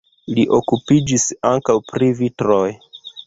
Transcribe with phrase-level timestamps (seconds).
[0.37, 2.67] Li okupiĝis ankaŭ pri vitroj.